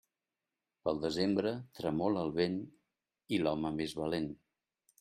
[0.87, 1.51] Pel desembre,
[1.81, 2.57] tremola el vent
[3.39, 4.31] i l'home més valent.